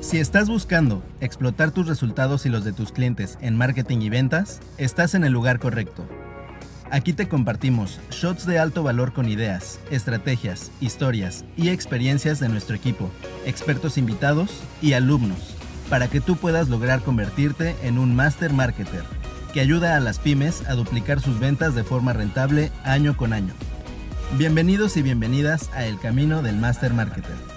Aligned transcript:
Si 0.00 0.18
estás 0.18 0.48
buscando 0.48 1.02
explotar 1.20 1.72
tus 1.72 1.86
resultados 1.86 2.46
y 2.46 2.48
los 2.48 2.64
de 2.64 2.72
tus 2.72 2.90
clientes 2.90 3.36
en 3.42 3.56
marketing 3.56 3.98
y 4.00 4.08
ventas, 4.08 4.60
estás 4.78 5.14
en 5.14 5.24
el 5.24 5.32
lugar 5.32 5.58
correcto. 5.58 6.06
Aquí 6.90 7.12
te 7.12 7.28
compartimos 7.28 8.00
shots 8.10 8.46
de 8.46 8.58
alto 8.58 8.82
valor 8.82 9.12
con 9.12 9.28
ideas, 9.28 9.78
estrategias, 9.90 10.72
historias 10.80 11.44
y 11.56 11.68
experiencias 11.68 12.40
de 12.40 12.48
nuestro 12.48 12.74
equipo, 12.74 13.10
expertos 13.44 13.98
invitados 13.98 14.62
y 14.80 14.94
alumnos, 14.94 15.54
para 15.90 16.08
que 16.08 16.22
tú 16.22 16.36
puedas 16.36 16.70
lograr 16.70 17.02
convertirte 17.02 17.76
en 17.82 17.98
un 17.98 18.16
master 18.16 18.54
marketer 18.54 19.04
que 19.52 19.60
ayuda 19.60 19.96
a 19.96 20.00
las 20.00 20.18
pymes 20.18 20.66
a 20.66 20.74
duplicar 20.74 21.20
sus 21.20 21.38
ventas 21.38 21.74
de 21.74 21.84
forma 21.84 22.14
rentable 22.14 22.72
año 22.84 23.16
con 23.16 23.34
año. 23.34 23.52
Bienvenidos 24.38 24.96
y 24.96 25.02
bienvenidas 25.02 25.68
a 25.74 25.84
El 25.84 25.98
Camino 25.98 26.40
del 26.40 26.56
Master 26.56 26.94
Marketer. 26.94 27.49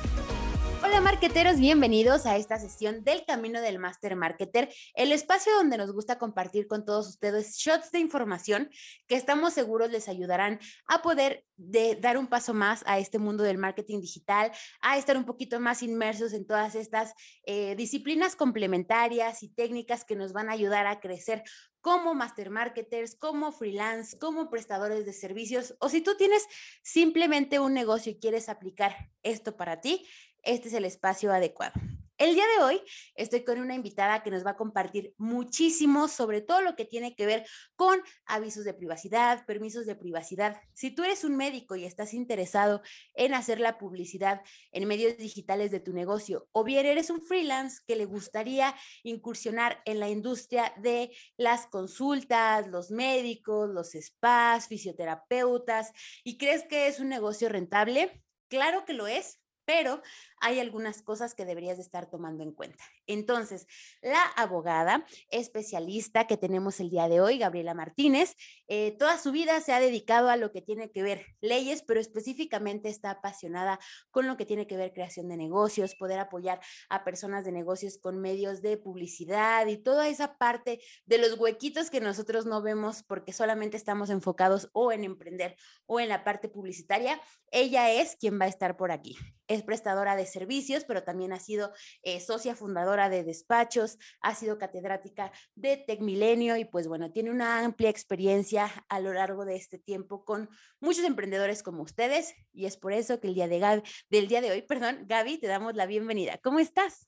Bienvenidos 1.23 2.25
a 2.25 2.35
esta 2.35 2.59
sesión 2.59 3.05
del 3.05 3.23
Camino 3.23 3.61
del 3.61 3.79
Master 3.79 4.17
Marketer, 4.17 4.69
el 4.93 5.13
espacio 5.13 5.53
donde 5.55 5.77
nos 5.77 5.93
gusta 5.93 6.19
compartir 6.19 6.67
con 6.67 6.83
todos 6.83 7.07
ustedes 7.07 7.55
shots 7.55 7.91
de 7.91 7.99
información 7.99 8.69
que 9.07 9.15
estamos 9.15 9.53
seguros 9.53 9.89
les 9.89 10.09
ayudarán 10.09 10.59
a 10.85 11.01
poder 11.01 11.45
dar 11.55 12.17
un 12.17 12.27
paso 12.27 12.53
más 12.53 12.83
a 12.87 12.99
este 12.99 13.19
mundo 13.19 13.41
del 13.43 13.57
marketing 13.57 14.01
digital, 14.01 14.51
a 14.81 14.97
estar 14.97 15.15
un 15.15 15.23
poquito 15.23 15.61
más 15.61 15.81
inmersos 15.81 16.33
en 16.33 16.45
todas 16.45 16.75
estas 16.75 17.13
eh, 17.45 17.75
disciplinas 17.77 18.35
complementarias 18.35 19.43
y 19.43 19.47
técnicas 19.47 20.03
que 20.03 20.17
nos 20.17 20.33
van 20.33 20.49
a 20.49 20.53
ayudar 20.53 20.87
a 20.87 20.99
crecer 20.99 21.43
como 21.79 22.15
master 22.15 22.49
marketers, 22.49 23.15
como 23.15 23.51
freelance, 23.51 24.17
como 24.17 24.49
prestadores 24.49 25.05
de 25.05 25.11
servicios, 25.11 25.75
o 25.79 25.89
si 25.89 25.99
tú 25.99 26.15
tienes 26.17 26.45
simplemente 26.81 27.59
un 27.59 27.73
negocio 27.73 28.13
y 28.13 28.19
quieres 28.19 28.47
aplicar 28.47 28.95
esto 29.21 29.57
para 29.57 29.81
ti, 29.81 30.07
este 30.43 30.67
es 30.67 30.73
el 30.73 30.85
espacio 30.85 31.31
adecuado. 31.31 31.73
El 32.19 32.35
día 32.35 32.45
de 32.55 32.63
hoy 32.63 32.81
estoy 33.15 33.43
con 33.43 33.59
una 33.59 33.73
invitada 33.73 34.21
que 34.21 34.29
nos 34.29 34.45
va 34.45 34.51
a 34.51 34.55
compartir 34.55 35.15
muchísimo 35.17 36.07
sobre 36.07 36.41
todo 36.41 36.61
lo 36.61 36.75
que 36.75 36.85
tiene 36.85 37.15
que 37.15 37.25
ver 37.25 37.45
con 37.75 37.99
avisos 38.25 38.63
de 38.65 38.75
privacidad, 38.75 39.45
permisos 39.47 39.87
de 39.87 39.95
privacidad. 39.95 40.61
Si 40.73 40.91
tú 40.91 41.03
eres 41.03 41.23
un 41.23 41.35
médico 41.35 41.75
y 41.75 41.85
estás 41.85 42.13
interesado 42.13 42.83
en 43.15 43.33
hacer 43.33 43.59
la 43.59 43.79
publicidad 43.79 44.41
en 44.71 44.87
medios 44.87 45.17
digitales 45.17 45.71
de 45.71 45.79
tu 45.79 45.91
negocio, 45.91 46.47
o 46.51 46.63
bien 46.63 46.85
eres 46.85 47.09
un 47.09 47.21
freelance 47.21 47.81
que 47.87 47.95
le 47.95 48.05
gustaría 48.05 48.75
incursionar 49.01 49.81
en 49.85 49.99
la 49.99 50.07
industria 50.07 50.71
de 50.77 51.11
las 51.35 51.65
consultas, 51.65 52.67
los 52.67 52.91
médicos, 52.91 53.69
los 53.71 53.93
spas, 53.93 54.67
fisioterapeutas, 54.67 55.91
y 56.23 56.37
crees 56.37 56.63
que 56.69 56.87
es 56.87 56.99
un 56.99 57.09
negocio 57.09 57.49
rentable, 57.49 58.23
claro 58.47 58.85
que 58.85 58.93
lo 58.93 59.07
es, 59.07 59.39
pero 59.65 60.01
hay 60.43 60.59
algunas 60.59 61.01
cosas 61.01 61.33
que 61.35 61.45
deberías 61.45 61.77
de 61.77 61.83
estar 61.83 62.09
tomando 62.09 62.43
en 62.43 62.51
cuenta. 62.51 62.83
Entonces, 63.07 63.65
la 64.01 64.21
abogada 64.35 65.05
especialista 65.29 66.27
que 66.27 66.35
tenemos 66.35 66.81
el 66.81 66.89
día 66.89 67.07
de 67.07 67.21
hoy, 67.21 67.37
Gabriela 67.37 67.73
Martínez, 67.73 68.35
eh, 68.67 68.91
toda 68.99 69.17
su 69.17 69.31
vida 69.31 69.61
se 69.61 69.71
ha 69.71 69.79
dedicado 69.79 70.29
a 70.29 70.35
lo 70.35 70.51
que 70.51 70.61
tiene 70.61 70.91
que 70.91 71.01
ver 71.01 71.25
leyes, 71.39 71.81
pero 71.81 72.01
específicamente 72.01 72.89
está 72.89 73.11
apasionada 73.11 73.79
con 74.11 74.27
lo 74.27 74.35
que 74.35 74.45
tiene 74.45 74.67
que 74.67 74.75
ver 74.75 74.91
creación 74.91 75.29
de 75.29 75.37
negocios, 75.37 75.95
poder 75.95 76.19
apoyar 76.19 76.59
a 76.89 77.05
personas 77.05 77.45
de 77.45 77.53
negocios 77.53 77.97
con 77.97 78.19
medios 78.19 78.61
de 78.61 78.75
publicidad 78.75 79.65
y 79.67 79.77
toda 79.77 80.09
esa 80.09 80.37
parte 80.37 80.81
de 81.05 81.19
los 81.19 81.39
huequitos 81.39 81.89
que 81.89 82.01
nosotros 82.01 82.45
no 82.45 82.61
vemos 82.61 83.03
porque 83.03 83.31
solamente 83.31 83.77
estamos 83.77 84.09
enfocados 84.09 84.69
o 84.73 84.91
en 84.91 85.05
emprender 85.05 85.55
o 85.85 86.01
en 86.01 86.09
la 86.09 86.25
parte 86.25 86.49
publicitaria. 86.49 87.21
Ella 87.49 87.91
es 87.91 88.17
quien 88.17 88.41
va 88.41 88.45
a 88.45 88.49
estar 88.49 88.75
por 88.75 88.91
aquí. 88.91 89.15
Es 89.47 89.63
prestadora 89.63 90.17
de 90.17 90.32
servicios, 90.33 90.83
pero 90.85 91.03
también 91.03 91.31
ha 91.31 91.39
sido 91.39 91.71
eh, 92.01 92.19
socia 92.19 92.55
fundadora 92.55 93.09
de 93.09 93.23
despachos, 93.23 93.97
ha 94.21 94.35
sido 94.35 94.57
catedrática 94.57 95.31
de 95.55 95.77
Tecmilenio 95.77 96.57
y 96.57 96.65
pues 96.65 96.87
bueno, 96.87 97.11
tiene 97.11 97.31
una 97.31 97.63
amplia 97.63 97.89
experiencia 97.89 98.69
a 98.89 98.99
lo 98.99 99.13
largo 99.13 99.45
de 99.45 99.55
este 99.55 99.79
tiempo 99.79 100.25
con 100.25 100.49
muchos 100.81 101.05
emprendedores 101.05 101.63
como 101.63 101.83
ustedes 101.83 102.33
y 102.51 102.65
es 102.65 102.77
por 102.77 102.93
eso 102.93 103.19
que 103.19 103.27
el 103.27 103.35
día 103.35 103.47
de 103.47 103.59
Gaby, 103.59 103.83
del 104.09 104.27
día 104.27 104.41
de 104.41 104.51
hoy, 104.51 104.61
perdón, 104.63 105.05
Gaby, 105.07 105.37
te 105.37 105.47
damos 105.47 105.75
la 105.75 105.85
bienvenida. 105.85 106.37
¿Cómo 106.39 106.59
estás? 106.59 107.07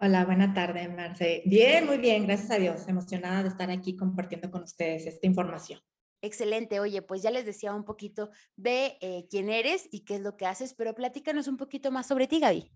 Hola, 0.00 0.24
buena 0.24 0.54
tarde, 0.54 0.88
Marce. 0.88 1.42
Bien, 1.44 1.84
muy 1.84 1.98
bien, 1.98 2.24
gracias 2.24 2.52
a 2.52 2.58
Dios. 2.58 2.86
Emocionada 2.86 3.42
de 3.42 3.48
estar 3.48 3.68
aquí 3.70 3.96
compartiendo 3.96 4.48
con 4.48 4.62
ustedes 4.62 5.06
esta 5.06 5.26
información. 5.26 5.80
Excelente. 6.20 6.80
Oye, 6.80 7.02
pues 7.02 7.22
ya 7.22 7.30
les 7.30 7.46
decía 7.46 7.72
un 7.74 7.84
poquito 7.84 8.30
de 8.56 8.96
eh, 9.00 9.26
quién 9.30 9.48
eres 9.48 9.88
y 9.90 10.00
qué 10.00 10.16
es 10.16 10.20
lo 10.20 10.36
que 10.36 10.46
haces, 10.46 10.74
pero 10.74 10.94
platícanos 10.94 11.46
un 11.46 11.56
poquito 11.56 11.90
más 11.92 12.06
sobre 12.06 12.26
ti, 12.26 12.40
Gaby. 12.40 12.70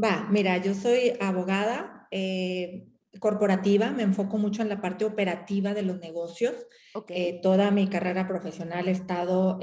Va, 0.00 0.28
mira, 0.30 0.58
yo 0.58 0.74
soy 0.74 1.14
abogada 1.20 2.08
eh, 2.10 2.86
corporativa, 3.20 3.90
me 3.90 4.02
enfoco 4.02 4.38
mucho 4.38 4.62
en 4.62 4.68
la 4.68 4.80
parte 4.80 5.04
operativa 5.04 5.74
de 5.74 5.82
los 5.82 5.98
negocios. 5.98 6.54
Eh, 7.08 7.40
toda 7.42 7.70
mi 7.70 7.88
carrera 7.88 8.26
profesional 8.28 8.88
he 8.88 8.92
estado 8.92 9.58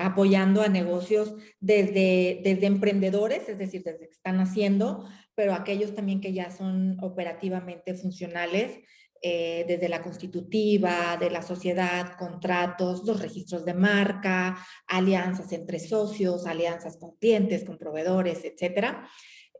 apoyando 0.00 0.62
a 0.62 0.68
negocios 0.68 1.34
desde, 1.60 2.40
desde 2.42 2.66
emprendedores, 2.66 3.48
es 3.48 3.58
decir, 3.58 3.82
desde 3.84 4.08
que 4.08 4.14
están 4.14 4.40
haciendo, 4.40 5.08
pero 5.34 5.54
aquellos 5.54 5.94
también 5.94 6.20
que 6.20 6.32
ya 6.32 6.50
son 6.50 6.98
operativamente 7.00 7.94
funcionales 7.94 8.78
eh, 9.26 9.64
desde 9.66 9.88
la 9.88 10.02
constitutiva, 10.02 11.16
de 11.18 11.30
la 11.30 11.40
sociedad, 11.40 12.14
contratos, 12.18 13.06
los 13.06 13.22
registros 13.22 13.64
de 13.64 13.72
marca, 13.72 14.58
alianzas 14.86 15.50
entre 15.54 15.78
socios, 15.78 16.46
alianzas 16.46 16.98
con 16.98 17.16
clientes, 17.16 17.64
con 17.64 17.78
proveedores, 17.78 18.44
etcétera. 18.44 19.08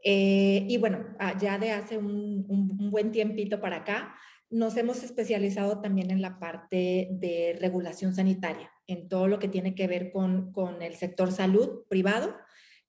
Eh, 0.03 0.67
y 0.69 0.77
bueno, 0.77 1.07
ah, 1.19 1.35
ya 1.41 1.57
de 1.59 1.71
hace 1.71 1.97
un, 1.97 2.45
buen 2.91 3.11
tiempito 3.11 3.59
para 3.59 3.77
acá, 3.77 4.15
nos 4.51 4.77
hemos 4.77 5.03
especializado 5.03 5.81
también 5.81 6.11
en 6.11 6.21
la 6.21 6.39
parte 6.39 7.09
de 7.13 7.57
regulación 7.59 8.15
sanitaria, 8.15 8.71
en 8.87 9.09
todo 9.09 9.29
lo 9.29 9.39
que 9.39 9.49
tiene 9.49 9.75
que 9.75 9.87
ver 9.87 10.13
con, 10.13 10.53
con 10.53 10.83
el 10.83 10.95
sector 10.97 11.33
salud 11.33 11.87
privado, 11.89 12.37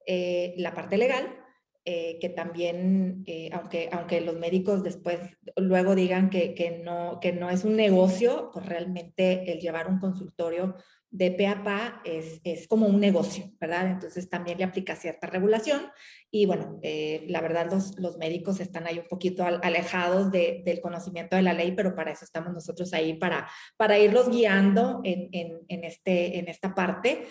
eh, 0.05 0.53
la 0.57 0.73
parte 0.73 0.97
legal 0.97 1.44
eh, 1.87 2.17
que 2.19 2.29
también, 2.29 3.23
eh, 3.27 3.51
aunque, 3.53 3.89
aunque 3.91 4.19
los 4.19 4.39
médicos 4.39 4.81
después 4.81 5.19
luego 5.55 5.93
digan 5.93 6.31
que, 6.31 6.55
que, 6.55 6.79
no, 6.79 7.19
que 7.21 7.31
no 7.31 7.51
es 7.51 7.63
un 7.63 7.75
negocio, 7.75 8.49
pues 8.51 8.65
realmente 8.65 9.51
el 9.51 9.59
llevar 9.59 9.87
un 9.87 9.99
consultorio 9.99 10.75
de 11.11 11.29
pe 11.29 11.45
a 11.45 12.01
es, 12.03 12.41
es, 12.43 12.67
como 12.67 12.87
un 12.87 12.99
negocio, 12.99 13.51
¿verdad? 13.59 13.85
Entonces 13.91 14.27
también 14.27 14.57
le 14.57 14.63
aplica 14.63 14.95
cierta 14.95 15.27
regulación 15.27 15.83
y 16.31 16.47
bueno, 16.47 16.79
eh, 16.81 17.23
la 17.29 17.39
verdad 17.39 17.71
los, 17.71 17.99
los, 17.99 18.17
médicos 18.17 18.59
están 18.59 18.87
ahí 18.87 18.97
un 18.97 19.07
poquito 19.07 19.45
alejados 19.45 20.31
de, 20.31 20.63
del 20.65 20.81
conocimiento 20.81 21.35
de 21.35 21.43
la 21.43 21.53
ley, 21.53 21.73
pero 21.73 21.93
para 21.93 22.11
eso 22.11 22.25
estamos 22.25 22.51
nosotros 22.51 22.93
ahí, 22.93 23.13
para, 23.13 23.47
para 23.77 23.99
irlos 23.99 24.31
guiando 24.31 25.01
en, 25.03 25.29
en, 25.33 25.59
en 25.67 25.83
este, 25.83 26.39
en 26.39 26.47
esta 26.47 26.73
parte. 26.73 27.27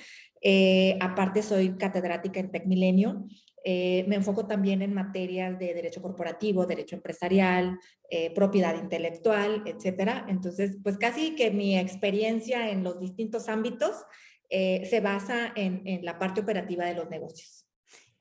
aparte 1.01 1.43
soy 1.43 1.77
catedrática 1.77 2.39
en 2.39 2.53
Tecmilenio 2.53 3.27
eh, 3.67 4.05
me 4.07 4.17
enfoco 4.17 4.47
también 4.47 4.83
en 4.83 4.93
materias 4.93 5.59
de 5.59 5.73
derecho 5.73 6.03
corporativo, 6.03 6.67
derecho 6.67 6.97
empresarial, 6.97 7.81
eh, 8.11 8.33
propiedad 8.35 8.79
intelectual, 8.79 9.63
etcétera. 9.65 10.27
Entonces, 10.29 10.77
pues 10.83 10.99
casi 10.99 11.35
que 11.35 11.51
mi 11.51 11.79
experiencia 11.79 12.71
en 12.71 12.85
los 12.85 13.01
distintos 13.01 13.49
ámbitos 13.49 14.05
eh, 14.51 14.87
se 14.89 15.01
basa 15.01 15.53
en 15.57 16.05
la 16.05 16.19
parte 16.19 16.43
operativa 16.43 16.85
de 16.85 16.95
los 16.95 17.09
negocios. 17.09 17.64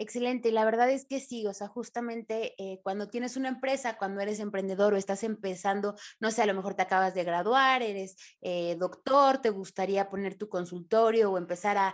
Excelente, 0.03 0.51
la 0.51 0.65
verdad 0.65 0.89
es 0.89 1.05
que 1.05 1.21
sí, 1.21 1.47
o 1.47 1.53
sea, 1.53 1.69
justamente 1.69 2.55
eh, 2.57 2.81
cuando 2.83 3.07
tienes 3.07 3.37
una 3.37 3.47
empresa, 3.47 3.97
cuando 3.97 4.19
eres 4.19 4.41
emprendedor 4.41 4.93
o 4.93 4.97
estás 4.97 5.23
empezando, 5.23 5.95
no 6.19 6.29
sé, 6.29 6.41
a 6.41 6.45
lo 6.45 6.53
mejor 6.53 6.73
te 6.73 6.81
acabas 6.81 7.13
de 7.13 7.23
graduar, 7.23 7.81
eres 7.81 8.17
eh, 8.41 8.75
doctor, 8.77 9.37
te 9.37 9.49
gustaría 9.49 10.09
poner 10.09 10.35
tu 10.35 10.49
consultorio 10.49 11.31
o 11.31 11.37
empezar 11.37 11.77
a, 11.77 11.93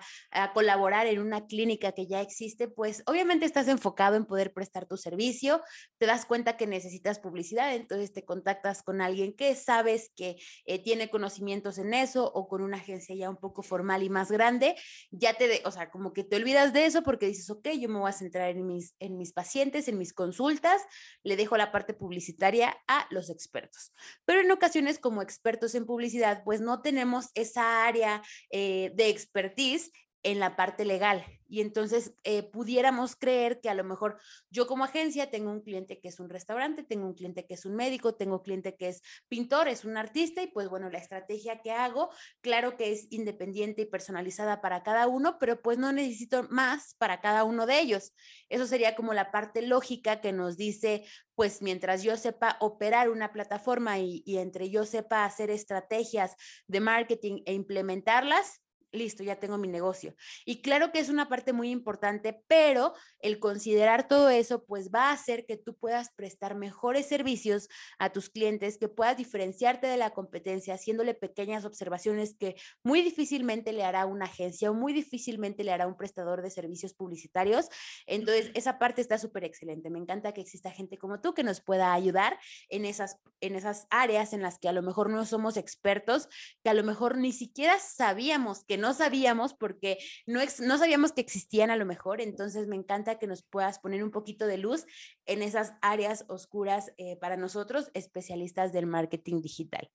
colaborar 0.56 1.06
en 1.06 1.20
una 1.20 1.46
clínica 1.46 1.92
que 1.92 2.08
ya 2.08 2.20
existe, 2.22 2.68
pues 2.68 3.04
obviamente 3.06 3.46
estás 3.46 3.68
enfocado 3.68 4.16
en 4.16 4.26
poder 4.26 4.54
prestar 4.54 4.88
tu 4.88 4.98
servicio, 4.98 5.62
te 6.00 6.08
das 6.08 6.26
cuenta 6.26 6.58
que 6.58 6.66
necesitas 6.66 7.20
publicidad, 7.20 7.76
entonces 7.76 8.12
te 8.12 8.26
contactas 8.26 8.82
con 8.82 9.02
alguien 9.02 9.34
que 9.34 9.54
sabes 9.54 10.12
que 10.16 10.38
eh, 10.66 10.82
tiene 10.82 11.12
conocimientos 11.12 11.78
en 11.78 11.94
eso 11.94 12.26
o 12.34 12.48
con 12.48 12.64
una 12.64 12.78
agencia 12.78 13.16
ya 13.16 13.30
un 13.30 13.38
poco 13.38 13.62
formal 13.62 14.02
y 14.02 14.10
más 14.10 14.32
grande, 14.32 14.76
ya 15.12 15.36
te, 15.36 15.48
de, 15.48 15.62
o 15.66 15.72
sea, 15.72 15.92
como 15.92 16.12
que 16.12 16.24
te 16.24 16.38
olvidas 16.38 16.74
de 16.74 16.88
eso 16.88 17.04
porque 17.04 17.28
dices, 17.28 17.50
ok, 17.52 17.68
yo 17.80 17.90
me 17.90 17.99
voy 18.00 18.10
a 18.10 18.14
centrar 18.14 18.50
en 18.50 18.66
mis, 18.66 18.96
en 19.00 19.18
mis 19.18 19.34
pacientes, 19.34 19.88
en 19.88 19.98
mis 19.98 20.14
consultas, 20.14 20.82
le 21.24 21.36
dejo 21.36 21.58
la 21.58 21.72
parte 21.72 21.94
publicitaria 21.94 22.78
a 22.88 23.08
los 23.12 23.30
expertos. 23.30 23.94
Pero 24.26 24.42
en 24.42 24.52
ocasiones 24.52 25.00
como 25.00 25.22
expertos 25.22 25.76
en 25.76 25.86
publicidad, 25.86 26.44
pues 26.44 26.62
no 26.62 26.82
tenemos 26.82 27.30
esa 27.36 27.86
área 27.86 28.22
eh, 28.52 28.92
de 28.96 29.10
expertise 29.10 29.92
en 30.24 30.40
la 30.40 30.56
parte 30.56 30.86
legal. 30.86 31.26
Y 31.52 31.62
entonces 31.62 32.14
eh, 32.24 32.44
pudiéramos 32.44 33.16
creer 33.16 33.60
que 33.60 33.70
a 33.70 33.74
lo 33.74 33.84
mejor 33.84 34.20
yo 34.52 34.68
como 34.68 34.84
agencia 34.84 35.32
tengo 35.32 35.50
un 35.50 35.62
cliente 35.62 36.00
que 36.00 36.10
es 36.10 36.20
un 36.20 36.30
restaurante, 36.30 36.84
tengo 36.84 37.08
un 37.08 37.16
cliente 37.16 37.48
que 37.48 37.56
es 37.56 37.66
un 37.66 37.76
médico, 37.76 38.14
tengo 38.14 38.36
un 38.36 38.44
cliente 38.44 38.76
que 38.76 38.90
es 38.90 39.02
pintor, 39.28 39.68
es 39.68 39.84
un 39.84 39.98
artista 39.98 40.44
y 40.44 40.48
pues 40.48 40.70
bueno, 40.70 40.92
la 40.92 41.00
estrategia 41.00 41.62
que 41.62 41.72
hago, 41.72 42.12
claro 42.42 42.78
que 42.78 42.92
es 42.92 43.08
independiente 43.10 43.82
y 43.82 43.86
personalizada 43.86 44.62
para 44.62 44.84
cada 44.84 45.08
uno, 45.08 45.38
pero 45.40 45.60
pues 45.62 45.80
no 45.80 45.92
necesito 45.92 46.44
más 46.50 46.94
para 47.00 47.20
cada 47.20 47.44
uno 47.44 47.66
de 47.66 47.80
ellos. 47.80 48.14
Eso 48.50 48.68
sería 48.68 48.96
como 48.96 49.14
la 49.14 49.32
parte 49.32 49.64
lógica 49.64 50.22
que 50.22 50.34
nos 50.34 50.56
dice, 50.56 51.04
pues 51.34 51.64
mientras 51.64 52.04
yo 52.04 52.16
sepa 52.16 52.58
operar 52.60 53.10
una 53.10 53.32
plataforma 53.32 53.98
y, 53.98 54.22
y 54.24 54.38
entre 54.38 54.70
yo 54.70 54.86
sepa 54.86 55.26
hacer 55.26 55.50
estrategias 55.50 56.36
de 56.68 56.80
marketing 56.80 57.42
e 57.46 57.54
implementarlas, 57.54 58.62
listo, 58.92 59.24
ya 59.24 59.38
tengo 59.38 59.58
mi 59.58 59.68
negocio. 59.68 60.16
Y 60.46 60.62
claro 60.62 60.92
que 60.92 61.00
es 61.00 61.10
una 61.10 61.30
parte 61.30 61.54
muy 61.54 61.70
importante, 61.70 62.44
pero 62.48 62.94
el 63.20 63.40
considerar 63.40 64.08
todo 64.08 64.30
eso, 64.30 64.66
pues 64.66 64.90
va 64.94 65.10
a 65.10 65.14
hacer 65.14 65.46
que 65.46 65.58
tú 65.58 65.76
puedas 65.76 66.12
prestar 66.12 66.56
mejores 66.56 67.08
servicios 67.08 67.70
a 67.98 68.12
tus 68.12 68.30
clientes, 68.30 68.78
que 68.78 68.88
puedas 68.88 69.18
diferenciarte 69.18 69.88
de 69.88 69.98
la 69.98 70.12
competencia, 70.12 70.74
haciéndole 70.74 71.14
pequeñas 71.14 71.66
observaciones 71.66 72.36
que 72.36 72.56
muy 72.84 73.02
difícilmente 73.02 73.74
le 73.74 73.84
hará 73.84 74.06
una 74.06 74.26
agencia 74.26 74.72
o 74.72 74.74
muy 74.74 74.94
difícilmente 74.94 75.64
le 75.64 75.72
hará 75.72 75.88
un 75.88 75.98
prestador 75.98 76.42
de 76.42 76.50
servicios 76.50 76.94
publicitarios. 76.94 77.70
Entonces, 78.08 78.52
esa 78.56 78.80
parte 78.80 79.02
está 79.02 79.18
súper 79.18 79.44
excelente. 79.44 79.90
Me 79.90 80.00
encanta 80.00 80.34
que 80.34 80.42
exista 80.42 80.72
gente 80.72 80.98
como 80.98 81.22
tú 81.22 81.34
que 81.34 81.44
nos 81.44 81.62
pueda 81.62 81.94
ayudar 81.94 82.40
en 82.70 82.86
esas, 82.86 83.18
en 83.42 83.56
esas 83.56 83.88
áreas 83.90 84.34
en 84.34 84.42
las 84.42 84.58
que 84.58 84.70
a 84.70 84.74
lo 84.74 84.82
mejor 84.82 85.10
no 85.10 85.26
somos 85.26 85.58
expertos, 85.58 86.28
que 86.64 86.70
a 86.70 86.74
lo 86.74 86.84
mejor 86.84 87.18
ni 87.18 87.32
siquiera 87.32 87.80
sabíamos 87.80 88.64
que 88.64 88.79
no 88.80 88.94
sabíamos 88.94 89.54
porque 89.54 89.98
no, 90.26 90.40
no 90.60 90.78
sabíamos 90.78 91.12
que 91.12 91.22
existían 91.22 91.70
a 91.70 91.76
lo 91.76 91.86
mejor, 91.86 92.22
entonces 92.22 92.68
me 92.68 92.76
encanta 92.76 93.20
que 93.20 93.28
nos 93.28 93.44
puedas 93.44 93.80
poner 93.80 94.04
un 94.04 94.12
poquito 94.12 94.48
de 94.48 94.58
luz 94.58 94.86
en 95.26 95.42
esas 95.42 95.74
áreas 95.82 96.26
oscuras 96.28 96.94
eh, 96.98 97.18
para 97.18 97.38
nosotros, 97.38 97.92
especialistas 97.94 98.74
del 98.74 98.88
marketing 98.88 99.42
digital. 99.42 99.90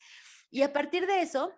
Y 0.51 0.63
a 0.63 0.73
partir 0.73 1.07
de 1.07 1.21
eso, 1.21 1.53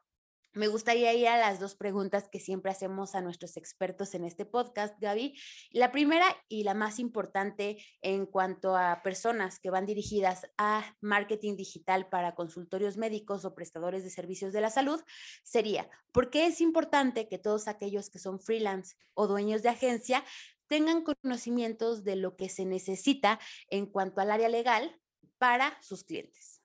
me 0.57 0.69
gustaría 0.69 1.13
ir 1.13 1.29
a 1.29 1.37
las 1.37 1.61
dos 1.61 1.75
preguntas 1.75 2.29
que 2.33 2.41
siempre 2.41 2.71
hacemos 2.71 3.15
a 3.15 3.21
nuestros 3.21 3.59
expertos 3.59 4.15
en 4.15 4.25
este 4.25 4.47
podcast, 4.47 4.99
Gaby. 4.99 5.39
La 5.71 5.93
primera 5.93 6.25
y 6.49 6.65
la 6.65 6.73
más 6.73 6.99
importante 6.99 7.77
en 8.01 8.25
cuanto 8.25 8.75
a 8.75 9.03
personas 9.03 9.59
que 9.59 9.69
van 9.69 9.85
dirigidas 9.85 10.47
a 10.57 10.97
marketing 11.03 11.57
digital 11.57 12.09
para 12.09 12.35
consultorios 12.35 12.97
médicos 12.97 13.45
o 13.45 13.55
prestadores 13.55 14.03
de 14.03 14.09
servicios 14.09 14.55
de 14.55 14.63
la 14.63 14.71
salud 14.71 14.99
sería, 15.45 15.91
¿por 16.11 16.31
qué 16.31 16.47
es 16.47 16.63
importante 16.63 17.29
que 17.29 17.37
todos 17.37 17.69
aquellos 17.69 18.09
que 18.09 18.19
son 18.19 18.41
freelance 18.41 18.97
o 19.13 19.27
dueños 19.27 19.63
de 19.63 19.69
agencia 19.69 20.25
tengan 20.69 21.03
conocimientos 21.03 22.03
de 22.03 22.17
lo 22.17 22.35
que 22.35 22.49
se 22.49 22.65
necesita 22.65 23.39
en 23.69 23.85
cuanto 23.85 24.23
al 24.23 24.31
área 24.31 24.49
legal 24.49 24.99
para 25.37 25.77
sus 25.83 26.03
clientes? 26.03 26.56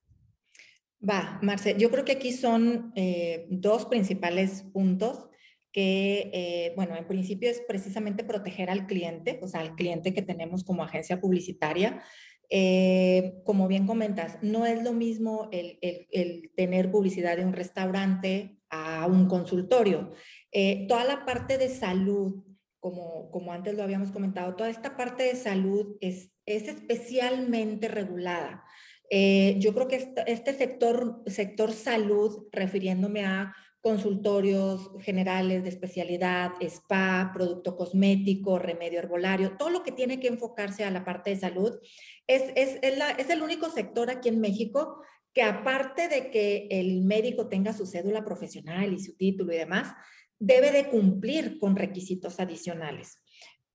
Va, 1.08 1.40
Marce, 1.42 1.76
yo 1.80 1.90
creo 1.90 2.06
que 2.06 2.12
aquí 2.14 2.32
son 2.32 2.92
eh, 2.96 3.48
dos 3.50 3.86
principales 3.88 4.64
puntos 4.72 5.30
que, 5.72 6.30
eh, 6.34 6.74
bueno, 6.76 6.96
en 6.96 7.08
principio 7.08 7.50
es 7.50 7.62
precisamente 7.68 8.24
proteger 8.24 8.70
al 8.70 8.86
cliente, 8.86 9.40
o 9.42 9.48
sea, 9.48 9.62
al 9.62 9.76
cliente 9.76 10.14
que 10.14 10.22
tenemos 10.22 10.64
como 10.64 10.84
agencia 10.84 11.20
publicitaria. 11.20 12.04
Eh, 12.52 13.42
como 13.46 13.68
bien 13.68 13.88
comentas, 13.88 14.38
no 14.44 14.66
es 14.66 14.84
lo 14.84 14.94
mismo 14.94 15.50
el, 15.52 15.80
el, 15.82 16.52
tener 16.56 16.92
publicidad 16.92 17.38
de 17.38 17.46
un 17.46 17.54
restaurante 17.54 18.60
a 18.70 19.08
un 19.08 19.28
consultorio. 19.28 20.12
toda 20.88 21.04
la 21.06 21.26
parte 21.26 21.58
de 21.58 21.70
salud, 21.70 22.44
como, 22.80 23.32
como 23.32 23.54
antes 23.54 23.76
lo 23.76 23.84
habíamos 23.84 24.12
comentado, 24.12 24.56
toda 24.56 24.70
esta 24.70 24.98
parte 24.98 25.24
de 25.24 25.36
salud 25.36 25.98
es, 26.02 26.32
es 26.46 26.68
especialmente 26.68 27.88
regulada. 27.88 28.66
Eh, 29.14 29.58
yo 29.60 29.74
creo 29.74 29.90
que 29.90 30.14
este 30.26 30.54
sector, 30.54 31.22
sector 31.26 31.74
salud, 31.74 32.48
refiriéndome 32.54 33.26
a 33.26 33.54
consultorios 33.82 34.92
generales 35.02 35.64
de 35.64 35.70
especialidad, 35.70 36.54
spa, 36.62 37.32
producto 37.34 37.76
cosmético, 37.76 38.58
remedio 38.58 39.00
herbolario, 39.00 39.58
todo 39.58 39.70
lo 39.70 39.84
que 39.84 39.92
tiene 39.92 40.22
que 40.22 40.30
enfocarse 40.30 40.86
a 40.86 40.92
la 40.92 41.04
parte 41.04 41.32
de 41.32 41.36
salud, 41.36 41.78
es, 42.26 42.54
es, 42.56 42.80
es, 42.82 43.30
el 43.30 43.42
único 43.42 43.70
sector 43.70 44.10
aquí 44.10 44.30
en 44.30 44.40
México 44.40 45.02
que 45.34 45.44
aparte 45.44 46.08
de 46.08 46.32
que 46.32 46.68
el 46.70 47.02
médico 47.02 47.50
tenga 47.50 47.74
su 47.74 47.86
cédula 47.86 48.24
profesional 48.24 48.94
y 48.94 49.00
su 49.00 49.18
título 49.18 49.52
y 49.52 49.58
demás, 49.58 49.94
debe 50.40 50.72
de 50.72 50.88
cumplir 50.88 51.60
con 51.60 51.76
requisitos 51.76 52.40
adicionales 52.40 53.22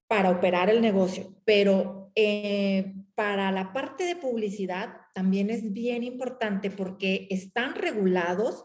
para 0.06 0.30
operar 0.30 0.70
el 0.70 0.80
negocio, 0.80 1.34
pero 1.44 2.10
eh, 2.14 2.94
para 3.16 3.50
la 3.50 3.72
parte 3.72 4.04
de 4.04 4.14
publicidad 4.14 4.98
también 5.14 5.48
es 5.48 5.72
bien 5.72 6.04
importante 6.04 6.70
porque 6.70 7.26
están 7.30 7.74
regulados 7.74 8.64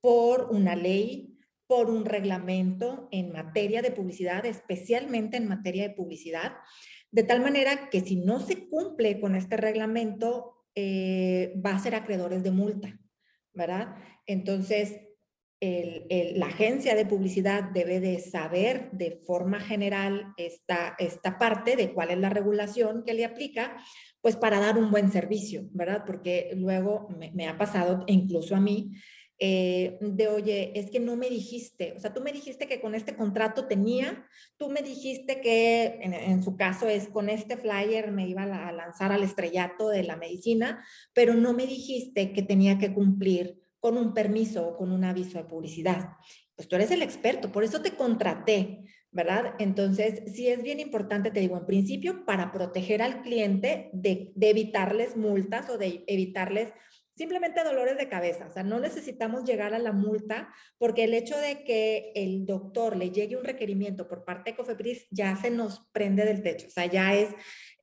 por 0.00 0.48
una 0.50 0.74
ley, 0.74 1.38
por 1.66 1.90
un 1.90 2.06
reglamento 2.06 3.08
en 3.12 3.30
materia 3.30 3.82
de 3.82 3.92
publicidad, 3.92 4.46
especialmente 4.46 5.36
en 5.36 5.48
materia 5.48 5.86
de 5.86 5.94
publicidad, 5.94 6.54
de 7.12 7.24
tal 7.24 7.42
manera 7.42 7.90
que 7.90 8.00
si 8.00 8.16
no 8.16 8.40
se 8.40 8.68
cumple 8.68 9.20
con 9.20 9.36
este 9.36 9.58
reglamento, 9.58 10.64
eh, 10.74 11.52
va 11.64 11.72
a 11.72 11.78
ser 11.78 11.94
acreedores 11.94 12.42
de 12.42 12.52
multa, 12.52 12.98
¿verdad? 13.52 13.96
Entonces, 14.26 14.98
la 15.60 16.46
agencia 16.46 16.94
de 16.94 17.04
publicidad 17.04 17.64
debe 17.64 18.00
de 18.00 18.18
saber 18.20 18.90
de 18.92 19.20
forma 19.26 19.60
general 19.60 20.32
esta, 20.38 20.94
esta 20.98 21.38
parte 21.38 21.76
de 21.76 21.92
cuál 21.92 22.10
es 22.10 22.18
la 22.18 22.30
regulación 22.30 23.02
que 23.04 23.12
le 23.12 23.26
aplica, 23.26 23.76
pues 24.20 24.36
para 24.36 24.60
dar 24.60 24.78
un 24.78 24.90
buen 24.90 25.10
servicio, 25.10 25.68
¿verdad? 25.72 26.04
Porque 26.06 26.52
luego 26.56 27.08
me, 27.34 27.48
ha 27.48 27.58
pasado, 27.58 28.04
incluso 28.06 28.54
a 28.56 28.60
mí, 28.60 28.92
eh, 29.38 29.96
de, 30.02 30.28
oye, 30.28 30.72
es 30.78 30.90
que 30.90 31.00
no 31.00 31.16
me 31.16 31.30
dijiste, 31.30 31.94
o 31.96 32.00
sea, 32.00 32.12
tú 32.12 32.20
me 32.20 32.32
dijiste 32.32 32.66
que 32.66 32.80
con 32.80 32.94
este 32.94 33.16
contrato 33.16 33.66
tenía, 33.66 34.26
tú 34.58 34.68
me 34.68 34.82
dijiste 34.82 35.40
que 35.40 35.98
en, 36.02 36.42
su 36.42 36.56
caso 36.56 36.88
es 36.88 37.08
con 37.08 37.30
este 37.30 37.56
flyer 37.56 38.10
me 38.12 38.28
iba 38.28 38.42
a 38.42 38.72
lanzar 38.72 39.12
al 39.12 39.22
estrellato 39.22 39.88
de 39.88 40.02
la 40.02 40.16
medicina, 40.16 40.84
pero 41.14 41.34
no 41.34 41.54
me 41.54 41.66
dijiste 41.66 42.34
que 42.34 42.42
tenía 42.42 42.76
que 42.76 42.92
cumplir 42.92 43.58
con 43.80 43.96
un 43.96 44.14
permiso 44.14 44.68
o 44.68 44.76
con 44.76 44.92
un 44.92 45.04
aviso 45.04 45.38
de 45.38 45.44
publicidad. 45.44 46.10
Pues 46.54 46.68
tú 46.68 46.76
eres 46.76 46.90
el 46.90 47.02
experto, 47.02 47.50
por 47.50 47.64
eso 47.64 47.80
te 47.80 47.92
contraté, 47.92 48.84
¿verdad? 49.10 49.54
Entonces, 49.58 50.22
sí 50.32 50.48
es 50.48 50.62
bien 50.62 50.78
importante, 50.78 51.30
te 51.30 51.40
digo, 51.40 51.56
en 51.56 51.66
principio, 51.66 52.24
para 52.24 52.52
proteger 52.52 53.02
al 53.02 53.22
cliente 53.22 53.90
de, 53.92 54.32
evitarles 54.40 55.16
multas 55.16 55.68
o 55.70 55.78
de 55.78 56.04
evitarles 56.06 56.72
simplemente 57.16 57.64
dolores 57.64 57.98
de 57.98 58.08
cabeza. 58.08 58.46
O 58.46 58.50
sea, 58.50 58.62
no 58.62 58.78
necesitamos 58.78 59.44
llegar 59.44 59.74
a 59.74 59.78
la 59.78 59.92
multa 59.92 60.48
porque 60.78 61.04
el 61.04 61.14
hecho 61.14 61.36
de 61.38 61.64
que 61.64 62.12
el 62.14 62.46
doctor 62.46 62.96
le 62.96 63.10
llegue 63.10 63.36
un 63.36 63.44
requerimiento 63.44 64.08
por 64.08 64.24
parte 64.24 64.50
de 64.50 64.56
Cofepris 64.56 65.06
ya 65.10 65.36
se 65.36 65.50
nos 65.50 65.86
prende 65.92 66.24
del 66.24 66.42
techo. 66.42 66.68
O 66.68 66.70
sea, 66.70 66.86
ya 66.86 67.14
es 67.14 67.28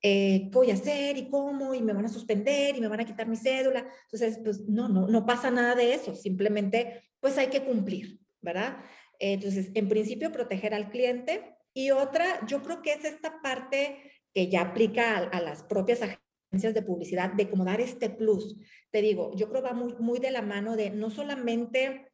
eh, 0.02 0.50
¿qué 0.52 0.58
voy 0.58 0.72
a 0.72 0.76
hacer 0.76 1.18
y 1.18 1.30
cómo? 1.30 1.74
Y 1.74 1.82
me 1.82 1.94
van 1.94 2.06
a 2.06 2.10
suspender 2.10 2.76
y 2.76 2.82
me 2.82 2.88
van 2.88 3.00
a 3.00 3.06
quitar 3.06 3.28
mi 3.28 3.38
cédula. 3.38 3.88
Entonces, 4.04 4.40
pues 4.44 4.62
no, 4.68 4.88
no, 4.88 5.08
no 5.08 5.26
pasa 5.26 5.52
nada 5.52 5.76
de 5.76 5.94
eso. 5.94 6.16
Simplemente, 6.16 7.04
pues 7.20 7.38
hay 7.38 7.48
que 7.48 7.64
cumplir, 7.64 8.20
¿verdad? 8.42 8.78
Entonces, 9.20 9.72
en 9.74 9.90
principio, 9.90 10.32
proteger 10.32 10.74
al 10.74 10.90
cliente. 10.90 11.56
Y 11.74 11.92
otra, 11.92 12.46
yo 12.48 12.64
creo 12.64 12.82
que 12.82 12.94
es 12.94 13.06
esta 13.06 13.42
parte 13.42 14.00
que 14.34 14.50
ya 14.50 14.62
aplica 14.62 15.18
a, 15.18 15.42
las 15.42 15.64
propias 15.64 16.02
agencias 16.02 16.74
de 16.74 16.82
publicidad, 16.82 17.34
de 17.34 17.50
cómo 17.50 17.66
dar 17.66 17.82
este 17.82 18.10
plus. 18.10 18.56
Te 18.92 19.02
digo, 19.02 19.32
yo 19.36 19.50
creo 19.50 19.62
que 19.62 19.70
va 19.70 19.74
muy, 19.74 19.96
muy 20.00 20.20
de 20.20 20.32
la 20.32 20.42
mano 20.42 20.76
de 20.76 20.90
no 20.90 21.10
solamente 21.10 22.12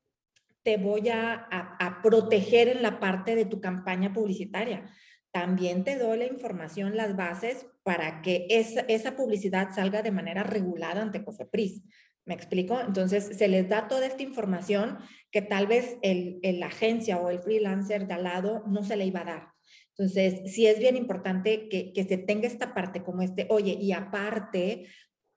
te 0.63 0.77
voy 0.77 1.10
a, 1.10 1.34
a 1.51 2.01
proteger 2.01 2.69
en 2.69 2.81
la 2.81 3.00
parte 3.01 3.36
de 3.36 3.43
tu 3.43 3.60
campaña 3.60 4.13
publicitaria, 4.13 4.89
también 5.31 5.84
te 5.84 5.98
doy 5.98 6.19
la 6.19 6.25
información, 6.25 6.96
las 6.96 7.17
bases 7.17 7.65
para 7.84 8.22
que 8.22 8.48
esa, 8.50 8.82
esa 8.82 9.16
publicidad 9.16 9.70
salga 9.74 10.02
de 10.02 10.12
manera 10.12 10.44
regulada 10.44 11.02
ante 11.02 11.24
COFEPRIS. 11.24 11.82
¿Me 12.25 12.34
explico? 12.34 12.80
Entonces, 12.80 13.38
se 13.38 13.48
les 13.50 13.68
da 13.68 13.90
toda 13.90 14.06
esta 14.06 14.24
información 14.24 14.98
que 15.30 15.42
tal 15.42 15.68
vez 15.68 15.98
el, 16.02 16.40
la 16.42 16.68
agencia 16.68 17.20
o 17.20 17.30
el 17.30 17.40
freelancer 17.40 18.08
de 18.08 18.13
al 18.13 18.24
lado 18.24 18.63
no 18.68 18.84
se 18.84 18.96
le 18.96 19.06
iba 19.06 19.22
a 19.22 19.25
dar. 19.25 19.48
Entonces, 19.90 20.54
sí 20.54 20.66
es 20.66 20.80
bien 20.80 20.96
importante 20.96 21.68
que, 21.68 21.92
que 21.92 22.06
se 22.06 22.18
tenga 22.18 22.48
esta 22.48 22.74
parte 22.74 23.04
como 23.04 23.22
este, 23.22 23.46
oye, 23.50 23.78
y 23.80 23.92
aparte, 23.92 24.88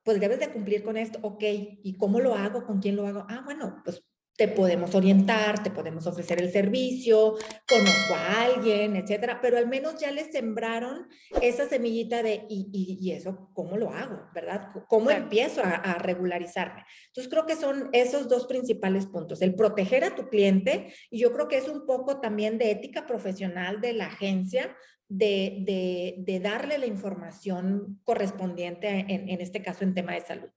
pues 0.05 0.21
debes 0.21 0.39
de 0.39 0.51
cumplir 0.51 0.85
con 0.85 0.97
esto, 0.97 1.19
ok, 1.23 1.43
¿y 1.83 1.97
cómo 1.99 2.21
lo 2.21 2.37
hago? 2.37 2.65
¿Con 2.65 2.81
quién 2.81 2.95
lo 2.95 3.07
hago? 3.07 3.27
Ah, 3.29 3.43
bueno, 3.45 3.83
pues 3.85 4.05
te 4.37 4.49
podemos 4.49 4.95
orientar, 4.95 5.63
te 5.63 5.71
podemos 5.71 6.07
ofrecer 6.07 6.41
el 6.43 6.53
servicio, 6.53 7.37
conozco 7.67 8.15
a 8.15 8.43
alguien, 8.45 8.97
etcétera, 8.97 9.41
pero 9.41 9.57
al 9.57 9.67
menos 9.67 9.99
ya 9.99 10.11
les 10.11 10.31
sembraron 10.31 11.09
esa 11.41 11.67
semillita 11.69 12.23
de, 12.23 12.45
¿y, 12.49 12.99
y, 13.01 13.13
eso 13.13 13.51
cómo 13.55 13.77
lo 13.77 13.91
hago? 13.91 14.29
¿Verdad? 14.35 14.69
¿Cómo 14.89 15.11
empiezo 15.11 15.63
a, 15.63 15.75
a, 15.75 15.99
regularizarme? 15.99 16.85
Entonces 17.09 17.31
creo 17.31 17.47
que 17.47 17.57
son 17.57 17.89
esos 17.93 18.29
dos 18.29 18.47
principales 18.47 19.07
puntos, 19.07 19.41
el 19.41 19.55
proteger 19.55 20.05
a 20.05 20.15
tu 20.15 20.29
cliente 20.29 20.93
y 21.11 21.19
yo 21.19 21.33
creo 21.33 21.49
que 21.49 21.57
es 21.57 21.69
un 21.69 21.87
poco 21.87 22.21
también 22.21 22.59
de 22.59 22.71
ética 22.71 23.07
profesional 23.07 23.81
de 23.81 23.95
la 23.95 24.07
agencia. 24.07 24.77
De, 25.09 25.59
de, 25.61 26.17
de 26.19 26.41
darle 26.41 26.79
la 26.79 26.87
información 26.87 28.01
correspondiente 28.03 28.89
en, 28.89 29.29
en 29.29 29.41
este 29.41 29.63
caso 29.63 29.85
en 29.85 29.95
tema 29.95 30.15
de 30.15 30.23
salud. 30.23 30.51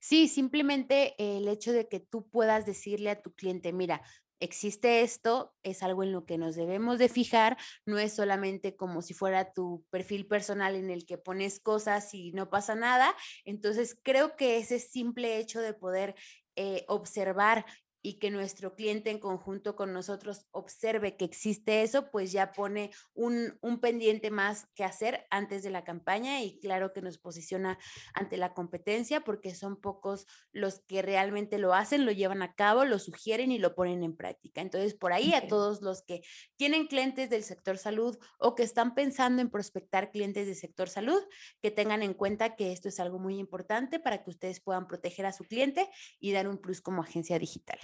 Sí, 0.00 0.28
simplemente 0.28 1.14
el 1.18 1.48
hecho 1.48 1.72
de 1.72 1.88
que 1.88 2.00
tú 2.00 2.28
puedas 2.28 2.66
decirle 2.66 3.10
a 3.10 3.22
tu 3.22 3.34
cliente, 3.34 3.72
mira, 3.72 4.02
existe 4.40 5.02
esto, 5.02 5.54
es 5.62 5.82
algo 5.82 6.02
en 6.02 6.12
lo 6.12 6.26
que 6.26 6.38
nos 6.38 6.54
debemos 6.54 6.98
de 6.98 7.08
fijar, 7.08 7.56
no 7.86 7.98
es 7.98 8.12
solamente 8.14 8.76
como 8.76 9.02
si 9.02 9.14
fuera 9.14 9.52
tu 9.52 9.84
perfil 9.90 10.26
personal 10.26 10.74
en 10.74 10.90
el 10.90 11.06
que 11.06 11.18
pones 11.18 11.60
cosas 11.60 12.12
y 12.14 12.32
no 12.32 12.50
pasa 12.50 12.74
nada. 12.74 13.14
Entonces, 13.44 13.98
creo 14.02 14.36
que 14.36 14.58
ese 14.58 14.78
simple 14.78 15.38
hecho 15.38 15.60
de 15.60 15.74
poder 15.74 16.14
eh, 16.56 16.84
observar 16.88 17.64
y 18.06 18.18
que 18.18 18.30
nuestro 18.30 18.74
cliente 18.74 19.10
en 19.10 19.18
conjunto 19.18 19.76
con 19.76 19.94
nosotros 19.94 20.46
observe 20.50 21.16
que 21.16 21.24
existe 21.24 21.82
eso, 21.82 22.10
pues 22.10 22.32
ya 22.32 22.52
pone 22.52 22.90
un, 23.14 23.58
pendiente 23.80 24.30
más 24.30 24.66
que 24.74 24.84
hacer 24.84 25.26
antes 25.30 25.62
de 25.62 25.70
la 25.70 25.84
campaña 25.84 26.42
y 26.42 26.60
claro 26.60 26.92
que 26.92 27.00
nos 27.00 27.16
posiciona 27.16 27.78
ante 28.12 28.36
la 28.36 28.52
competencia 28.52 29.22
porque 29.22 29.54
son 29.54 29.80
pocos 29.80 30.26
los 30.52 30.80
que 30.80 31.00
realmente 31.00 31.56
lo 31.56 31.72
hacen, 31.72 32.04
lo 32.04 32.12
llevan 32.12 32.42
a 32.42 32.54
cabo, 32.54 32.84
lo 32.84 32.98
sugieren 32.98 33.50
y 33.50 33.58
lo 33.58 33.74
ponen 33.74 34.02
en 34.02 34.14
práctica. 34.14 34.60
Entonces, 34.60 34.94
por 34.94 35.14
ahí 35.14 35.32
a 35.32 35.48
todos 35.48 35.80
los 35.80 36.02
que 36.02 36.22
tienen 36.56 36.86
clientes 36.86 37.30
del 37.30 37.42
sector 37.42 37.78
salud 37.78 38.18
o 38.38 38.54
que 38.54 38.64
están 38.64 38.94
pensando 38.94 39.40
en 39.40 39.48
prospectar 39.48 40.10
clientes 40.10 40.46
del 40.46 40.56
sector 40.56 40.90
salud, 40.90 41.22
que 41.62 41.70
tengan 41.70 42.02
en 42.02 42.12
cuenta 42.12 42.54
que 42.54 42.70
esto 42.70 42.90
es 42.90 43.00
algo 43.00 43.18
muy 43.18 43.38
importante 43.38 43.98
para 43.98 44.22
que 44.22 44.28
ustedes 44.28 44.60
puedan 44.60 44.86
proteger 44.86 45.24
a 45.24 45.32
su 45.32 45.44
cliente 45.44 45.88
y 46.20 46.32
dar 46.32 46.48
un 46.48 46.58
plus 46.58 46.82
como 46.82 47.02
agencia 47.02 47.38
digital. 47.38 47.78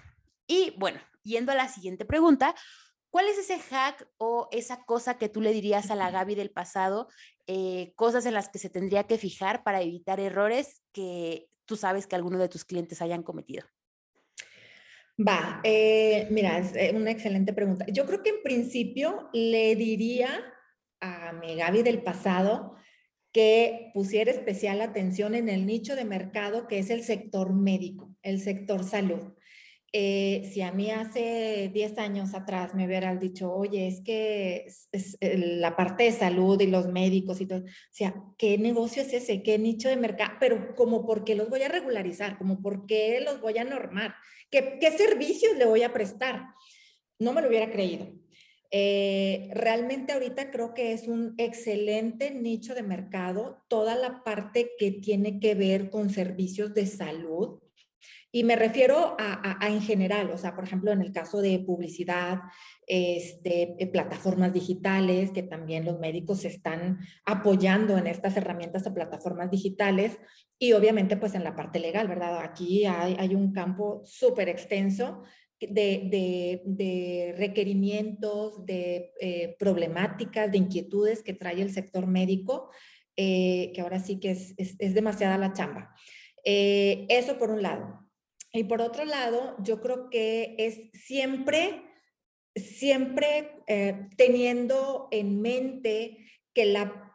Y 0.50 0.74
bueno, 0.76 0.98
yendo 1.22 1.52
a 1.52 1.54
la 1.54 1.68
siguiente 1.68 2.04
pregunta, 2.04 2.56
¿cuál 3.10 3.26
es 3.28 3.38
ese 3.38 3.60
hack 3.60 4.08
o 4.18 4.48
esa 4.50 4.82
cosa 4.82 5.16
que 5.16 5.28
tú 5.28 5.40
le 5.40 5.52
dirías 5.52 5.92
a 5.92 5.94
la 5.94 6.10
Gaby 6.10 6.34
del 6.34 6.50
pasado, 6.50 7.06
eh, 7.46 7.92
cosas 7.94 8.26
en 8.26 8.34
las 8.34 8.48
que 8.48 8.58
se 8.58 8.68
tendría 8.68 9.04
que 9.04 9.16
fijar 9.16 9.62
para 9.62 9.80
evitar 9.80 10.18
errores 10.18 10.82
que 10.90 11.46
tú 11.66 11.76
sabes 11.76 12.08
que 12.08 12.16
alguno 12.16 12.36
de 12.40 12.48
tus 12.48 12.64
clientes 12.64 13.00
hayan 13.00 13.22
cometido? 13.22 13.64
Va, 15.16 15.60
eh, 15.62 16.26
mira, 16.32 16.58
es 16.58 16.74
eh, 16.74 16.90
una 16.96 17.12
excelente 17.12 17.52
pregunta. 17.52 17.86
Yo 17.86 18.04
creo 18.04 18.24
que 18.24 18.30
en 18.30 18.42
principio 18.42 19.30
le 19.32 19.76
diría 19.76 20.52
a 21.00 21.32
mi 21.32 21.54
Gaby 21.54 21.84
del 21.84 22.02
pasado 22.02 22.74
que 23.30 23.92
pusiera 23.94 24.32
especial 24.32 24.80
atención 24.80 25.36
en 25.36 25.48
el 25.48 25.64
nicho 25.64 25.94
de 25.94 26.04
mercado 26.04 26.66
que 26.66 26.80
es 26.80 26.90
el 26.90 27.04
sector 27.04 27.54
médico, 27.54 28.12
el 28.22 28.40
sector 28.40 28.82
salud. 28.82 29.32
Eh, 29.92 30.48
si 30.52 30.62
a 30.62 30.70
mí 30.70 30.90
hace 30.90 31.70
10 31.74 31.98
años 31.98 32.34
atrás 32.34 32.74
me 32.74 32.86
hubieran 32.86 33.18
dicho, 33.18 33.52
oye, 33.52 33.88
es 33.88 34.00
que 34.02 34.66
es, 34.92 35.18
la 35.20 35.74
parte 35.76 36.04
de 36.04 36.12
salud 36.12 36.60
y 36.60 36.68
los 36.68 36.86
médicos 36.86 37.40
y 37.40 37.46
todo, 37.46 37.60
o 37.60 37.68
sea, 37.90 38.14
¿qué 38.38 38.56
negocio 38.56 39.02
es 39.02 39.12
ese? 39.12 39.42
¿Qué 39.42 39.58
nicho 39.58 39.88
de 39.88 39.96
mercado? 39.96 40.32
Pero 40.38 40.74
como 40.76 41.04
por 41.04 41.24
qué 41.24 41.34
los 41.34 41.48
voy 41.48 41.62
a 41.62 41.68
regularizar, 41.68 42.38
como 42.38 42.62
por 42.62 42.86
qué 42.86 43.20
los 43.20 43.40
voy 43.40 43.58
a 43.58 43.64
normar, 43.64 44.14
¿Qué, 44.50 44.78
qué 44.80 44.90
servicios 44.90 45.56
le 45.56 45.64
voy 45.64 45.82
a 45.84 45.92
prestar? 45.92 46.48
No 47.18 47.32
me 47.32 47.40
lo 47.40 47.48
hubiera 47.48 47.70
creído. 47.70 48.08
Eh, 48.72 49.48
realmente 49.52 50.12
ahorita 50.12 50.50
creo 50.50 50.74
que 50.74 50.92
es 50.92 51.08
un 51.08 51.34
excelente 51.38 52.30
nicho 52.30 52.74
de 52.74 52.82
mercado, 52.82 53.64
toda 53.68 53.96
la 53.96 54.22
parte 54.22 54.72
que 54.78 54.92
tiene 54.92 55.40
que 55.40 55.54
ver 55.54 55.90
con 55.90 56.10
servicios 56.10 56.72
de 56.74 56.86
salud, 56.86 57.60
y 58.32 58.44
me 58.44 58.54
refiero 58.54 59.16
a, 59.18 59.58
en 59.66 59.82
general, 59.82 60.30
o 60.30 60.38
sea, 60.38 60.54
por 60.54 60.62
ejemplo, 60.62 60.92
en 60.92 61.00
el 61.00 61.12
caso 61.12 61.40
de 61.40 61.58
publicidad, 61.58 62.38
este, 62.86 63.74
eh, 63.78 63.86
plataformas 63.88 64.52
digitales, 64.52 65.32
que 65.32 65.42
también 65.42 65.84
los 65.84 65.98
médicos 65.98 66.42
se 66.42 66.48
están 66.48 67.00
apoyando 67.24 67.98
en 67.98 68.06
estas 68.06 68.36
herramientas 68.36 68.84
de 68.84 68.92
plataformas 68.92 69.50
digitales, 69.50 70.16
y 70.60 70.72
obviamente 70.74 71.16
pues 71.16 71.34
en 71.34 71.42
la 71.42 71.56
parte 71.56 71.80
legal, 71.80 72.06
¿verdad? 72.06 72.38
Aquí 72.44 72.84
hay, 72.84 73.16
hay 73.18 73.34
un 73.34 73.52
campo 73.52 74.02
súper 74.04 74.48
extenso 74.48 75.24
de, 75.60 76.62
de, 76.64 77.34
requerimientos, 77.36 78.64
de 78.64 79.12
eh, 79.20 79.56
problemáticas, 79.58 80.52
de 80.52 80.58
inquietudes 80.58 81.24
que 81.24 81.34
trae 81.34 81.60
el 81.60 81.72
sector 81.72 82.06
médico, 82.06 82.70
eh, 83.16 83.72
que 83.74 83.80
ahora 83.80 83.98
sí 83.98 84.20
que 84.20 84.30
es, 84.30 84.54
es, 84.56 84.76
es 84.78 84.94
demasiada 84.94 85.36
la 85.36 85.52
chamba. 85.52 85.92
eso 86.44 87.36
por 87.36 87.50
un 87.50 87.62
lado. 87.62 88.09
Y 88.52 88.64
por 88.64 88.80
otro 88.80 89.04
lado, 89.04 89.56
yo 89.60 89.80
creo 89.80 90.10
que 90.10 90.56
es 90.58 90.90
siempre, 90.92 91.82
siempre 92.56 93.52
eh, 93.66 94.08
teniendo 94.16 95.08
en 95.10 95.40
mente 95.40 96.18
que 96.52 96.66
la, 96.66 97.06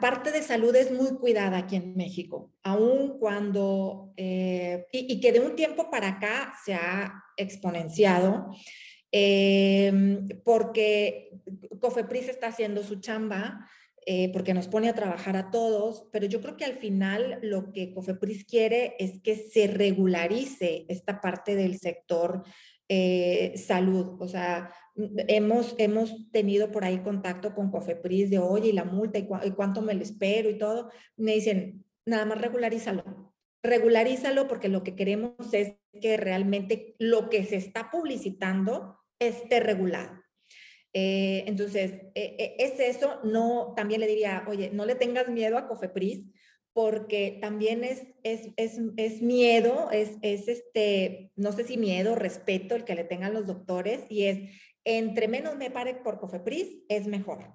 parte 0.00 0.32
de 0.32 0.42
salud 0.42 0.74
es 0.74 0.90
muy 0.90 1.16
cuidada 1.18 1.58
aquí 1.58 1.76
en 1.76 1.94
México, 1.94 2.54
aun 2.62 3.18
cuando, 3.18 4.14
eh, 4.16 4.86
y, 4.92 5.20
que 5.20 5.32
de 5.32 5.40
un 5.40 5.56
tiempo 5.56 5.90
para 5.90 6.08
acá 6.08 6.54
se 6.64 6.72
ha 6.72 7.22
exponenciado, 7.36 8.50
eh, 9.12 9.92
porque 10.42 11.32
Cofepris 11.80 12.30
está 12.30 12.46
haciendo 12.46 12.82
su 12.82 13.00
chamba, 13.00 13.68
eh, 14.10 14.30
porque 14.32 14.54
nos 14.54 14.68
pone 14.68 14.88
a 14.88 14.94
trabajar 14.94 15.36
a 15.36 15.50
todos, 15.50 16.08
pero 16.10 16.24
yo 16.24 16.40
creo 16.40 16.56
que 16.56 16.64
al 16.64 16.78
final 16.78 17.40
lo 17.42 17.74
que 17.74 17.92
COFEPRIS 17.92 18.46
quiere 18.46 18.96
es 18.98 19.20
que 19.20 19.36
se 19.36 19.66
regularice 19.66 20.86
esta 20.88 21.20
parte 21.20 21.54
del 21.56 21.78
sector 21.78 22.42
eh, 22.88 23.52
salud. 23.58 24.16
O 24.18 24.26
sea, 24.26 24.72
hemos, 24.94 25.74
hemos 25.76 26.30
tenido 26.30 26.72
por 26.72 26.86
ahí 26.86 27.00
contacto 27.00 27.54
con 27.54 27.70
COFEPRIS 27.70 28.30
de, 28.30 28.38
oye, 28.38 28.70
y 28.70 28.72
la 28.72 28.84
multa, 28.84 29.18
y, 29.18 29.26
cuánto 29.54 29.82
me 29.82 29.92
lo 29.92 30.02
espero 30.02 30.48
y 30.48 30.56
todo. 30.56 30.90
Me 31.18 31.34
dicen, 31.34 31.84
nada 32.06 32.24
más 32.24 32.40
regularízalo. 32.40 33.34
Regularízalo 33.62 34.48
porque 34.48 34.70
lo 34.70 34.84
que 34.84 34.96
queremos 34.96 35.34
es 35.52 35.74
que 36.00 36.16
realmente 36.16 36.96
lo 36.98 37.28
que 37.28 37.44
se 37.44 37.56
está 37.56 37.90
publicitando 37.90 38.96
esté 39.18 39.60
regulado. 39.60 40.18
Eh, 41.00 41.44
entonces, 41.46 41.92
eh, 42.16 42.34
eh, 42.38 42.56
es 42.58 42.80
eso, 42.80 43.20
no, 43.22 43.72
también 43.76 44.00
le 44.00 44.08
diría, 44.08 44.44
oye, 44.48 44.70
no 44.72 44.84
le 44.84 44.96
tengas 44.96 45.28
miedo 45.28 45.56
a 45.56 45.68
Cofepris, 45.68 46.24
porque 46.72 47.38
también 47.40 47.84
es, 47.84 48.02
es, 48.24 48.48
es, 48.56 48.80
es 48.96 49.22
miedo, 49.22 49.92
es, 49.92 50.16
es 50.22 50.48
este, 50.48 51.30
no 51.36 51.52
sé 51.52 51.62
si 51.62 51.76
miedo, 51.76 52.16
respeto 52.16 52.74
el 52.74 52.84
que 52.84 52.96
le 52.96 53.04
tengan 53.04 53.32
los 53.32 53.46
doctores, 53.46 54.06
y 54.08 54.24
es, 54.24 54.50
entre 54.84 55.28
menos 55.28 55.56
me 55.56 55.70
pare 55.70 55.94
por 55.94 56.18
Cofepris, 56.18 56.78
es 56.88 57.06
mejor. 57.06 57.54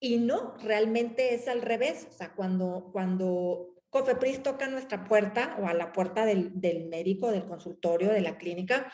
Y 0.00 0.16
no, 0.16 0.56
realmente 0.62 1.34
es 1.34 1.48
al 1.48 1.60
revés, 1.60 2.08
o 2.08 2.12
sea, 2.14 2.32
cuando, 2.34 2.88
cuando 2.90 3.74
Cofepris 3.90 4.42
toca 4.42 4.66
nuestra 4.68 5.04
puerta 5.04 5.58
o 5.60 5.66
a 5.66 5.74
la 5.74 5.92
puerta 5.92 6.24
del, 6.24 6.58
del 6.58 6.88
médico, 6.88 7.30
del 7.30 7.44
consultorio, 7.44 8.10
de 8.10 8.22
la 8.22 8.38
clínica, 8.38 8.90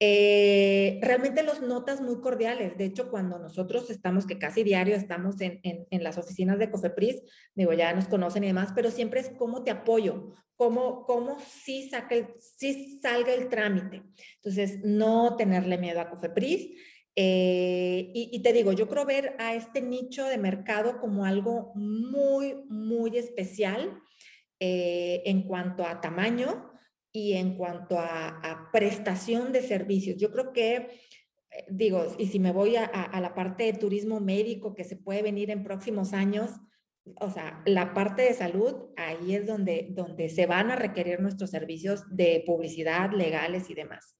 eh, 0.00 0.98
realmente 1.02 1.42
los 1.42 1.62
notas 1.62 2.00
muy 2.00 2.20
cordiales. 2.20 2.76
De 2.76 2.84
hecho, 2.84 3.10
cuando 3.10 3.38
nosotros 3.38 3.90
estamos, 3.90 4.26
que 4.26 4.38
casi 4.38 4.62
diario 4.62 4.96
estamos 4.96 5.40
en, 5.40 5.60
en, 5.62 6.02
las 6.02 6.18
oficinas 6.18 6.58
de 6.58 6.70
Cofepris, 6.70 7.22
digo, 7.54 7.72
ya 7.72 7.92
nos 7.92 8.08
conocen 8.08 8.44
y 8.44 8.48
demás, 8.48 8.70
pero 8.74 8.90
siempre 8.90 9.20
es 9.20 9.30
cómo 9.38 9.62
te 9.64 9.70
apoyo, 9.70 10.34
cómo, 10.56 11.04
cómo 11.04 11.38
sí, 11.40 11.88
saca 11.88 12.16
sí 12.38 12.98
salga 13.00 13.32
el 13.32 13.48
trámite. 13.48 14.02
Entonces, 14.36 14.80
no 14.84 15.36
tenerle 15.36 15.78
miedo 15.78 16.00
a 16.00 16.10
Cofepris. 16.10 16.70
Eh, 17.16 18.10
y, 18.12 18.30
y, 18.32 18.42
te 18.42 18.52
digo, 18.52 18.72
yo 18.72 18.88
creo 18.88 19.06
ver 19.06 19.36
a 19.38 19.54
este 19.54 19.80
nicho 19.80 20.26
de 20.26 20.36
mercado 20.36 20.98
como 20.98 21.24
algo 21.24 21.72
muy, 21.76 22.56
muy 22.68 23.16
especial 23.16 24.00
eh, 24.66 25.22
en 25.26 25.42
cuanto 25.42 25.84
a 25.84 26.00
tamaño, 26.00 26.70
y 27.16 27.34
en 27.34 27.56
cuanto 27.56 27.96
a, 27.98 28.68
prestación 28.72 29.52
de 29.52 29.62
servicios. 29.62 30.16
Yo 30.18 30.32
creo 30.32 30.52
que, 30.52 30.74
eh, 30.74 31.64
digo, 31.70 32.04
y 32.18 32.26
si 32.26 32.40
me 32.40 32.50
voy 32.50 32.74
a, 32.74 32.84
a, 32.86 33.20
la 33.20 33.36
parte 33.36 33.62
de 33.64 33.78
turismo 33.78 34.18
médico 34.18 34.74
que 34.74 34.82
se 34.82 34.96
puede 34.96 35.22
venir 35.22 35.50
en 35.50 35.62
próximos 35.62 36.12
años, 36.12 36.50
o 37.20 37.30
sea, 37.30 37.62
la 37.66 37.94
parte 37.94 38.22
de 38.22 38.34
salud, 38.34 38.90
ahí 38.96 39.36
es 39.36 39.46
donde, 39.46 39.88
donde 39.92 40.28
se 40.28 40.46
van 40.46 40.72
a 40.72 40.76
requerir 40.76 41.20
nuestros 41.20 41.50
servicios 41.50 42.02
de 42.10 42.42
publicidad, 42.44 43.12
legales 43.12 43.70
y 43.70 43.74
demás. 43.74 44.18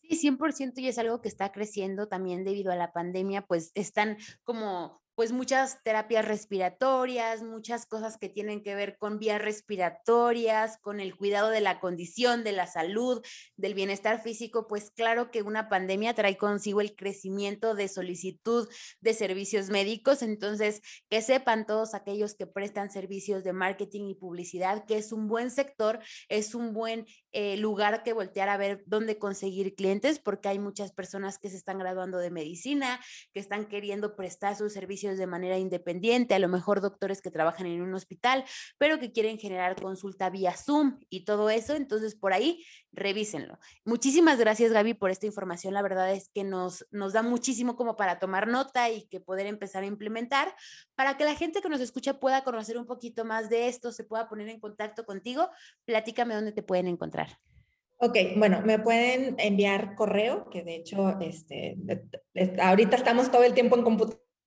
Sí, 0.00 0.28
100% 0.28 0.72
y 0.78 0.88
es 0.88 0.98
algo 0.98 1.20
que 1.22 1.28
está 1.28 1.52
creciendo 1.52 2.08
también 2.08 2.42
debido 2.42 2.72
a 2.72 2.76
la 2.76 2.92
pandemia, 2.92 3.46
pues 3.46 3.70
están 3.74 4.16
como 4.42 5.01
pues 5.22 5.30
muchas 5.30 5.80
terapias 5.84 6.26
respiratorias, 6.26 7.44
muchas 7.44 7.86
cosas 7.86 8.18
que 8.18 8.28
tienen 8.28 8.60
que 8.60 8.74
ver 8.74 8.96
con 8.98 9.20
vías 9.20 9.40
respiratorias, 9.40 10.78
con 10.78 10.98
el 10.98 11.14
cuidado 11.14 11.50
de 11.50 11.60
la 11.60 11.78
condición, 11.78 12.42
de 12.42 12.50
la 12.50 12.66
salud, 12.66 13.24
del 13.54 13.74
bienestar 13.74 14.20
físico, 14.20 14.66
pues 14.66 14.90
claro 14.90 15.30
que 15.30 15.42
una 15.42 15.68
pandemia 15.68 16.12
trae 16.14 16.36
consigo 16.36 16.80
el 16.80 16.96
crecimiento 16.96 17.76
de 17.76 17.86
solicitud 17.86 18.68
de 19.00 19.14
servicios 19.14 19.70
médicos, 19.70 20.22
entonces 20.22 20.80
que 21.08 21.22
sepan 21.22 21.66
todos 21.66 21.94
aquellos 21.94 22.34
que 22.34 22.48
prestan 22.48 22.90
servicios 22.90 23.44
de 23.44 23.52
marketing 23.52 24.08
y 24.08 24.16
publicidad 24.16 24.84
que 24.86 24.96
es 24.96 25.12
un 25.12 25.28
buen 25.28 25.52
sector, 25.52 26.00
es 26.28 26.56
un 26.56 26.72
buen 26.72 27.06
eh, 27.30 27.56
lugar 27.58 28.02
que 28.02 28.12
voltear 28.12 28.48
a 28.48 28.56
ver 28.56 28.82
dónde 28.86 29.18
conseguir 29.18 29.76
clientes, 29.76 30.18
porque 30.18 30.48
hay 30.48 30.58
muchas 30.58 30.90
personas 30.90 31.38
que 31.38 31.48
se 31.48 31.58
están 31.58 31.78
graduando 31.78 32.18
de 32.18 32.32
medicina, 32.32 33.00
que 33.32 33.38
están 33.38 33.66
queriendo 33.66 34.16
prestar 34.16 34.56
sus 34.56 34.72
servicios 34.72 35.11
de 35.18 35.26
manera 35.26 35.58
independiente, 35.58 36.34
a 36.34 36.38
lo 36.38 36.48
mejor 36.48 36.80
doctores 36.80 37.22
que 37.22 37.30
trabajan 37.30 37.66
en 37.66 37.82
un 37.82 37.94
hospital, 37.94 38.44
pero 38.78 38.98
que 38.98 39.12
quieren 39.12 39.38
generar 39.38 39.80
consulta 39.80 40.30
vía 40.30 40.52
Zoom 40.56 40.98
y 41.08 41.24
todo 41.24 41.50
eso. 41.50 41.74
Entonces, 41.74 42.14
por 42.14 42.32
ahí, 42.32 42.64
revísenlo. 42.92 43.58
Muchísimas 43.84 44.38
gracias, 44.38 44.72
Gaby, 44.72 44.94
por 44.94 45.10
esta 45.10 45.26
información. 45.26 45.74
La 45.74 45.82
verdad 45.82 46.12
es 46.12 46.28
que 46.28 46.44
nos, 46.44 46.86
nos 46.90 47.12
da 47.12 47.22
muchísimo 47.22 47.76
como 47.76 47.96
para 47.96 48.18
tomar 48.18 48.48
nota 48.48 48.90
y 48.90 49.06
que 49.08 49.20
poder 49.20 49.46
empezar 49.46 49.82
a 49.82 49.86
implementar 49.86 50.54
para 50.94 51.16
que 51.16 51.24
la 51.24 51.34
gente 51.34 51.60
que 51.60 51.68
nos 51.68 51.80
escucha 51.80 52.20
pueda 52.20 52.44
conocer 52.44 52.78
un 52.78 52.86
poquito 52.86 53.24
más 53.24 53.48
de 53.48 53.68
esto, 53.68 53.92
se 53.92 54.04
pueda 54.04 54.28
poner 54.28 54.48
en 54.48 54.60
contacto 54.60 55.04
contigo. 55.04 55.48
Platícame 55.84 56.34
dónde 56.34 56.52
te 56.52 56.62
pueden 56.62 56.86
encontrar. 56.86 57.38
Ok, 58.04 58.16
bueno, 58.36 58.62
me 58.64 58.80
pueden 58.80 59.36
enviar 59.38 59.94
correo, 59.94 60.50
que 60.50 60.64
de 60.64 60.74
hecho, 60.74 61.20
este, 61.20 61.76
ahorita 62.60 62.96
estamos 62.96 63.30
todo 63.30 63.44
el 63.44 63.54
tiempo 63.54 63.76
en 63.76 63.84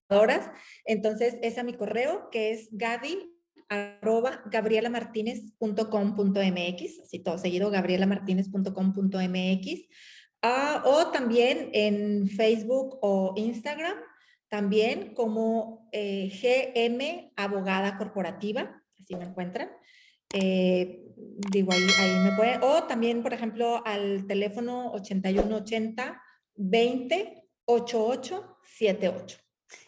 computadoras, 0.07 0.49
entonces 0.85 1.35
es 1.41 1.57
a 1.57 1.63
mi 1.63 1.73
correo, 1.73 2.29
que 2.31 2.51
es 2.51 2.69
gaby 2.71 3.31
arroba 3.67 4.43
gabrielamartinez.com.mx, 4.51 6.99
así 6.99 7.17
todo 7.19 7.39
seguido, 7.39 7.71
gabrielamartinez.com.mx, 7.71 9.81
ah, 10.43 10.83
o 10.85 11.07
también 11.11 11.71
en 11.73 12.27
Facebook 12.27 12.99
o 13.01 13.33
Instagram, 13.35 13.97
también 14.49 15.15
como 15.15 15.89
eh, 15.91 16.29
GM 16.29 17.33
Abogada 17.35 17.97
Corporativa, 17.97 18.83
así 18.99 19.15
me 19.15 19.25
encuentran. 19.25 19.71
Eh, 20.33 21.03
digo, 21.51 21.71
ahí, 21.71 21.87
ahí 21.99 22.15
me 22.23 22.31
puede, 22.33 22.59
o 22.61 22.83
también, 22.83 23.23
por 23.23 23.33
ejemplo, 23.33 23.81
al 23.85 24.27
teléfono 24.27 24.91
8180 24.91 26.21
20 26.57 27.43
8878. 27.65 29.39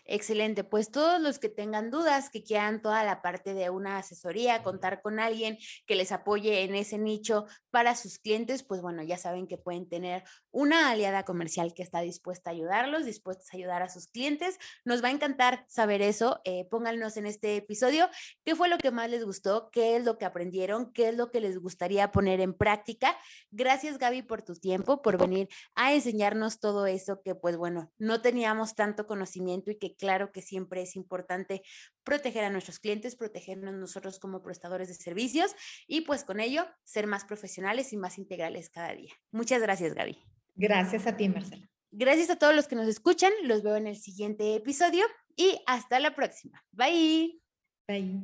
Excelente, 0.09 0.63
pues 0.63 0.89
todos 0.89 1.19
los 1.19 1.37
que 1.37 1.49
tengan 1.49 1.91
dudas, 1.91 2.29
que 2.29 2.41
quieran 2.41 2.81
toda 2.81 3.03
la 3.03 3.21
parte 3.21 3.53
de 3.53 3.69
una 3.69 3.97
asesoría, 3.97 4.63
contar 4.63 5.01
con 5.01 5.19
alguien 5.19 5.57
que 5.85 5.95
les 5.95 6.13
apoye 6.13 6.63
en 6.63 6.75
ese 6.75 6.97
nicho 6.97 7.45
para 7.71 7.93
sus 7.93 8.17
clientes, 8.17 8.63
pues 8.63 8.81
bueno, 8.81 9.03
ya 9.03 9.17
saben 9.17 9.47
que 9.47 9.57
pueden 9.57 9.89
tener 9.89 10.23
una 10.51 10.89
aliada 10.89 11.25
comercial 11.25 11.73
que 11.73 11.83
está 11.83 11.99
dispuesta 11.99 12.49
a 12.49 12.53
ayudarlos, 12.53 13.05
dispuesta 13.05 13.43
a 13.51 13.57
ayudar 13.57 13.83
a 13.83 13.89
sus 13.89 14.07
clientes. 14.07 14.57
Nos 14.85 15.03
va 15.03 15.09
a 15.09 15.11
encantar 15.11 15.65
saber 15.67 16.01
eso. 16.01 16.39
Eh, 16.45 16.65
pónganos 16.71 17.17
en 17.17 17.25
este 17.25 17.57
episodio 17.57 18.09
qué 18.45 18.55
fue 18.55 18.69
lo 18.69 18.77
que 18.77 18.91
más 18.91 19.09
les 19.09 19.25
gustó, 19.25 19.69
qué 19.71 19.97
es 19.97 20.05
lo 20.05 20.17
que 20.17 20.25
aprendieron, 20.25 20.93
qué 20.93 21.09
es 21.09 21.17
lo 21.17 21.31
que 21.31 21.41
les 21.41 21.59
gustaría 21.59 22.13
poner 22.13 22.39
en 22.39 22.53
práctica. 22.53 23.17
Gracias 23.51 23.97
Gaby 23.97 24.21
por 24.21 24.41
tu 24.41 24.55
tiempo, 24.55 25.01
por 25.01 25.17
venir 25.17 25.49
a 25.75 25.93
enseñarnos 25.93 26.61
todo 26.61 26.87
eso 26.87 27.21
que 27.21 27.35
pues 27.35 27.57
bueno, 27.57 27.91
no 27.97 28.21
teníamos 28.21 28.73
tanto 28.73 29.05
conocimiento 29.05 29.69
y 29.69 29.77
que 29.77 29.96
claro 29.97 30.31
que 30.31 30.41
siempre 30.41 30.81
es 30.81 30.95
importante 30.95 31.61
proteger 32.03 32.45
a 32.45 32.49
nuestros 32.49 32.79
clientes, 32.79 33.15
protegernos 33.15 33.73
nosotros 33.73 34.19
como 34.19 34.41
prestadores 34.41 34.87
de 34.87 34.93
servicios 34.93 35.55
y 35.87 36.01
pues 36.01 36.23
con 36.23 36.39
ello 36.39 36.65
ser 36.83 37.07
más 37.07 37.25
profesionales 37.25 37.91
y 37.93 37.97
más 37.97 38.17
integrales 38.17 38.69
cada 38.69 38.93
día. 38.93 39.13
Muchas 39.31 39.61
gracias, 39.61 39.93
Gaby. 39.93 40.17
Gracias 40.55 41.05
a 41.07 41.17
ti, 41.17 41.29
Marcela. 41.29 41.69
Gracias 41.91 42.29
a 42.29 42.35
todos 42.35 42.55
los 42.55 42.67
que 42.67 42.75
nos 42.75 42.87
escuchan. 42.87 43.31
Los 43.43 43.63
veo 43.63 43.75
en 43.75 43.87
el 43.87 43.97
siguiente 43.97 44.55
episodio 44.55 45.05
y 45.35 45.59
hasta 45.67 45.99
la 45.99 46.15
próxima. 46.15 46.63
Bye. 46.71 47.41
Bye. 47.87 48.21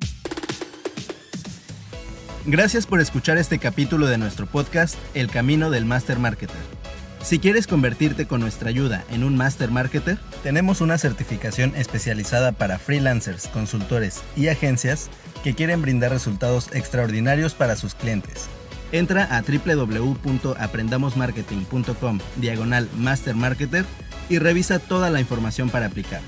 Gracias 2.46 2.86
por 2.86 3.00
escuchar 3.00 3.38
este 3.38 3.58
capítulo 3.58 4.08
de 4.08 4.18
nuestro 4.18 4.48
podcast 4.48 4.98
El 5.14 5.30
Camino 5.30 5.70
del 5.70 5.86
Master 5.86 6.20
Marketer. 6.20 6.83
Si 7.24 7.40
quieres 7.40 7.66
convertirte 7.68 8.28
con 8.28 8.42
nuestra 8.42 8.68
ayuda 8.68 9.06
en 9.10 9.24
un 9.24 9.38
Master 9.38 9.72
Marketer, 9.72 10.18
tenemos 10.44 10.82
una 10.82 10.98
certificación 10.98 11.72
especializada 11.78 12.52
para 12.52 12.78
freelancers, 12.78 13.48
consultores 13.48 14.22
y 14.36 14.50
agencias 14.50 15.10
que 15.42 15.56
quieren 15.56 15.82
brindar 15.82 16.12
resultados 16.12 16.68
extraordinarios 16.74 17.54
para 17.54 17.78
sus 17.78 17.96
clientes. 17.96 18.50
Entra 18.92 19.24
a 19.24 19.42
www.aprendamosmarketing.com 19.42 22.20
diagonal 22.36 22.90
Master 22.98 23.36
Marketer 23.36 23.86
y 24.28 24.40
revisa 24.40 24.80
toda 24.80 25.10
la 25.10 25.22
información 25.22 25.70
para 25.70 25.86
aplicar. 25.86 26.20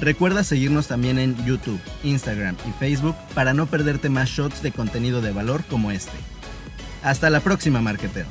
Recuerda 0.00 0.44
seguirnos 0.44 0.86
también 0.86 1.18
en 1.18 1.44
YouTube, 1.44 1.80
Instagram 2.04 2.54
y 2.68 2.72
Facebook 2.78 3.16
para 3.34 3.52
no 3.52 3.66
perderte 3.66 4.08
más 4.08 4.28
shots 4.28 4.62
de 4.62 4.70
contenido 4.70 5.22
de 5.22 5.32
valor 5.32 5.64
como 5.68 5.90
este. 5.90 6.12
Hasta 7.02 7.30
la 7.30 7.40
próxima, 7.40 7.80
marketer. 7.80 8.26